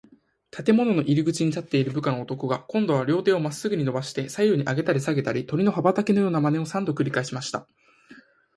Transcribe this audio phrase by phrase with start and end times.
[0.49, 7.67] 建物の入口に立っている部下の男が、こんどは両手をまっすぐにのばして、左右にあげたりさげたり、鳥の羽ばたきのようなまねを、三度くりかえしました。